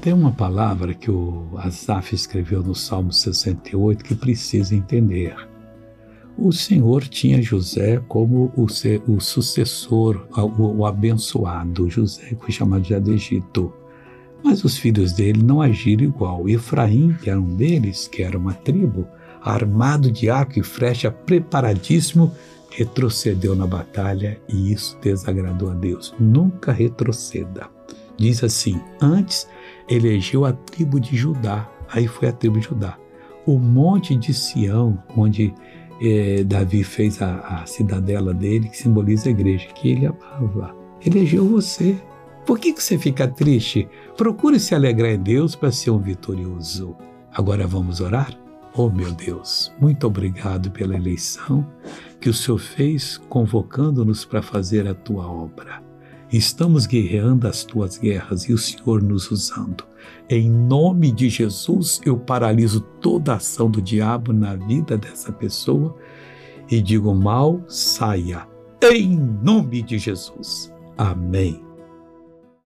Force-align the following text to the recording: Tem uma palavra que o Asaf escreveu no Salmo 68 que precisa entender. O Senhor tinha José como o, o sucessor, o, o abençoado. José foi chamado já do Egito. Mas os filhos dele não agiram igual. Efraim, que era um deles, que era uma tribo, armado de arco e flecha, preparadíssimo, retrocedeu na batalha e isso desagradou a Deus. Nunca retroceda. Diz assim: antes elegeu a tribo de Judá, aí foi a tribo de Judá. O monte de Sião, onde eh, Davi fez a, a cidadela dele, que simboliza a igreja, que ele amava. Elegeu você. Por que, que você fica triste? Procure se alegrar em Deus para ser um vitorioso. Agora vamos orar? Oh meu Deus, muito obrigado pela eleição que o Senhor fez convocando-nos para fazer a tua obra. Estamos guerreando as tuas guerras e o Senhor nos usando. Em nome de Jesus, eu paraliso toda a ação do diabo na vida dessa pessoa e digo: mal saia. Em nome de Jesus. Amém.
Tem 0.00 0.12
uma 0.12 0.32
palavra 0.32 0.94
que 0.94 1.10
o 1.10 1.48
Asaf 1.58 2.14
escreveu 2.14 2.62
no 2.62 2.74
Salmo 2.74 3.12
68 3.12 4.04
que 4.04 4.14
precisa 4.14 4.74
entender. 4.74 5.34
O 6.36 6.50
Senhor 6.50 7.04
tinha 7.04 7.42
José 7.42 8.02
como 8.08 8.52
o, 8.56 8.64
o 8.64 9.20
sucessor, 9.20 10.26
o, 10.36 10.78
o 10.78 10.86
abençoado. 10.86 11.90
José 11.90 12.34
foi 12.40 12.50
chamado 12.50 12.84
já 12.84 12.98
do 12.98 13.12
Egito. 13.12 13.72
Mas 14.42 14.64
os 14.64 14.76
filhos 14.76 15.12
dele 15.12 15.42
não 15.42 15.60
agiram 15.60 16.04
igual. 16.04 16.48
Efraim, 16.48 17.16
que 17.22 17.30
era 17.30 17.40
um 17.40 17.54
deles, 17.54 18.08
que 18.08 18.22
era 18.22 18.36
uma 18.36 18.54
tribo, 18.54 19.06
armado 19.40 20.10
de 20.10 20.28
arco 20.28 20.58
e 20.58 20.62
flecha, 20.62 21.10
preparadíssimo, 21.10 22.34
retrocedeu 22.70 23.54
na 23.54 23.66
batalha 23.66 24.40
e 24.48 24.72
isso 24.72 24.98
desagradou 25.00 25.70
a 25.70 25.74
Deus. 25.74 26.14
Nunca 26.18 26.72
retroceda. 26.72 27.68
Diz 28.16 28.42
assim: 28.42 28.80
antes 29.00 29.46
elegeu 29.88 30.44
a 30.44 30.52
tribo 30.52 30.98
de 30.98 31.16
Judá, 31.16 31.68
aí 31.90 32.06
foi 32.06 32.28
a 32.28 32.32
tribo 32.32 32.58
de 32.58 32.66
Judá. 32.66 32.98
O 33.46 33.58
monte 33.58 34.14
de 34.14 34.32
Sião, 34.32 35.02
onde 35.16 35.52
eh, 36.00 36.44
Davi 36.44 36.84
fez 36.84 37.20
a, 37.20 37.38
a 37.40 37.66
cidadela 37.66 38.32
dele, 38.32 38.68
que 38.68 38.76
simboliza 38.76 39.28
a 39.28 39.32
igreja, 39.32 39.66
que 39.68 39.90
ele 39.90 40.06
amava. 40.06 40.74
Elegeu 41.04 41.46
você. 41.46 41.96
Por 42.46 42.58
que, 42.58 42.72
que 42.72 42.82
você 42.82 42.98
fica 42.98 43.28
triste? 43.28 43.88
Procure 44.16 44.58
se 44.58 44.74
alegrar 44.74 45.12
em 45.12 45.18
Deus 45.18 45.54
para 45.54 45.70
ser 45.70 45.90
um 45.90 45.98
vitorioso. 45.98 46.96
Agora 47.32 47.66
vamos 47.66 48.00
orar? 48.00 48.36
Oh 48.74 48.88
meu 48.88 49.12
Deus, 49.12 49.70
muito 49.78 50.06
obrigado 50.06 50.70
pela 50.70 50.96
eleição 50.96 51.66
que 52.18 52.30
o 52.30 52.34
Senhor 52.34 52.58
fez 52.58 53.18
convocando-nos 53.28 54.24
para 54.24 54.40
fazer 54.40 54.88
a 54.88 54.94
tua 54.94 55.26
obra. 55.26 55.91
Estamos 56.32 56.86
guerreando 56.86 57.46
as 57.46 57.62
tuas 57.62 57.98
guerras 57.98 58.48
e 58.48 58.54
o 58.54 58.58
Senhor 58.58 59.02
nos 59.02 59.30
usando. 59.30 59.84
Em 60.30 60.50
nome 60.50 61.12
de 61.12 61.28
Jesus, 61.28 62.00
eu 62.06 62.18
paraliso 62.18 62.80
toda 63.02 63.34
a 63.34 63.36
ação 63.36 63.70
do 63.70 63.82
diabo 63.82 64.32
na 64.32 64.56
vida 64.56 64.96
dessa 64.96 65.30
pessoa 65.30 65.94
e 66.70 66.80
digo: 66.80 67.14
mal 67.14 67.62
saia. 67.68 68.48
Em 68.82 69.14
nome 69.42 69.82
de 69.82 69.98
Jesus. 69.98 70.72
Amém. 70.96 71.71